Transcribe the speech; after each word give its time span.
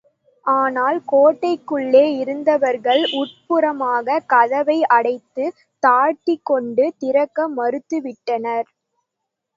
ஆனால், 0.45 0.99
கோட்டைக்குள்ளே 1.07 2.01
இருந்தவர்கள் 2.19 3.03
உட்புறமாகக் 3.13 4.25
கதவை 4.25 4.79
அடைத்துத் 4.89 5.55
தாழிட்டுக்கொண்டு 5.83 6.87
திறக்க 6.97 7.47
மறுத்துவிட்டனர். 7.51 8.67